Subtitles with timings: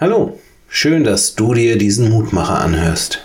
[0.00, 0.38] Hallo,
[0.68, 3.24] schön, dass du dir diesen Mutmacher anhörst.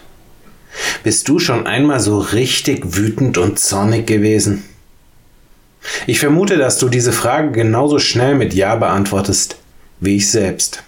[1.04, 4.64] Bist du schon einmal so richtig wütend und zornig gewesen?
[6.08, 9.58] Ich vermute, dass du diese Frage genauso schnell mit Ja beantwortest
[10.00, 10.82] wie ich selbst.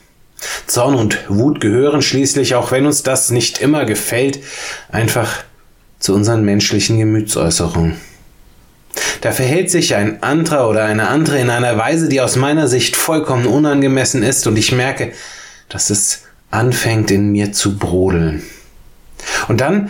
[0.66, 4.40] Zorn und Wut gehören schließlich, auch wenn uns das nicht immer gefällt,
[4.90, 5.44] einfach
[6.00, 7.98] zu unseren menschlichen Gemütsäußerungen.
[9.22, 12.96] Da verhält sich ein anderer oder eine andere in einer Weise, die aus meiner Sicht
[12.96, 15.12] vollkommen unangemessen ist, und ich merke,
[15.76, 16.22] dass es
[16.52, 18.42] anfängt in mir zu brodeln.
[19.50, 19.90] Und dann,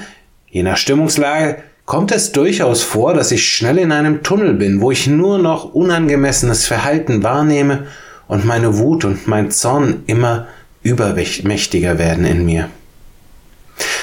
[0.50, 4.90] je nach Stimmungslage, kommt es durchaus vor, dass ich schnell in einem Tunnel bin, wo
[4.90, 7.86] ich nur noch unangemessenes Verhalten wahrnehme
[8.28, 10.48] und meine Wut und mein Zorn immer
[10.82, 12.68] übermächtiger werden in mir.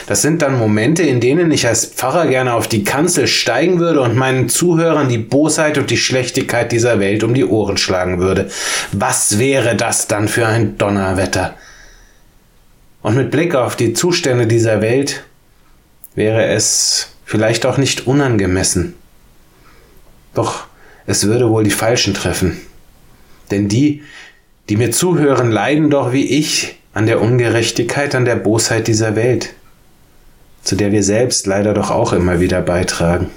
[0.06, 4.02] Das sind dann Momente, in denen ich als Pfarrer gerne auf die Kanzel steigen würde
[4.02, 8.50] und meinen Zuhörern die Bosheit und die Schlechtigkeit dieser Welt um die Ohren schlagen würde.
[8.92, 11.56] Was wäre das dann für ein Donnerwetter?
[13.02, 15.24] Und mit Blick auf die Zustände dieser Welt
[16.14, 18.94] wäre es vielleicht auch nicht unangemessen.
[20.34, 20.64] Doch
[21.06, 22.60] es würde wohl die Falschen treffen.
[23.50, 24.02] Denn die,
[24.68, 29.52] die mir zuhören, leiden doch wie ich an der Ungerechtigkeit, an der Bosheit dieser Welt,
[30.62, 33.30] zu der wir selbst leider doch auch immer wieder beitragen.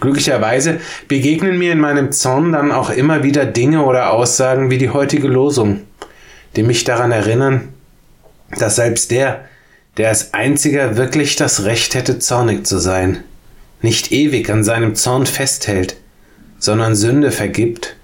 [0.00, 4.90] Glücklicherweise begegnen mir in meinem Zorn dann auch immer wieder Dinge oder Aussagen wie die
[4.90, 5.80] heutige Losung,
[6.56, 7.71] die mich daran erinnern,
[8.58, 9.44] dass selbst der,
[9.96, 13.24] der als einziger wirklich das Recht hätte, zornig zu sein,
[13.80, 15.96] nicht ewig an seinem Zorn festhält,
[16.58, 17.96] sondern Sünde vergibt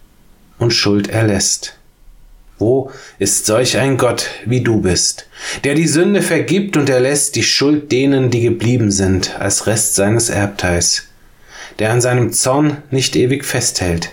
[0.59, 1.75] und Schuld erlässt.
[2.59, 2.91] Wo
[3.21, 5.29] ist solch ein Gott, wie du bist,
[5.63, 10.29] der die Sünde vergibt und erlässt die Schuld denen, die geblieben sind, als Rest seines
[10.29, 11.05] Erbteils,
[11.79, 14.11] der an seinem Zorn nicht ewig festhält,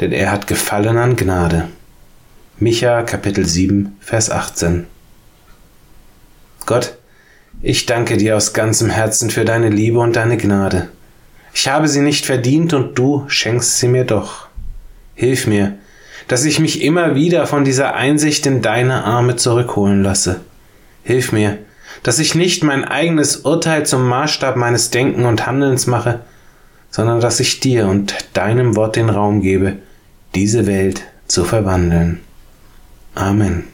[0.00, 1.68] denn er hat Gefallen an Gnade.
[2.58, 4.86] Micha Kapitel 7, Vers 18
[6.66, 6.96] Gott,
[7.62, 10.88] ich danke dir aus ganzem Herzen für deine Liebe und deine Gnade.
[11.52, 14.48] Ich habe sie nicht verdient und du schenkst sie mir doch.
[15.14, 15.74] Hilf mir,
[16.26, 20.40] dass ich mich immer wieder von dieser Einsicht in deine Arme zurückholen lasse.
[21.04, 21.58] Hilf mir,
[22.02, 26.20] dass ich nicht mein eigenes Urteil zum Maßstab meines Denken und Handelns mache,
[26.90, 29.76] sondern dass ich dir und deinem Wort den Raum gebe,
[30.34, 32.20] diese Welt zu verwandeln.
[33.14, 33.73] Amen.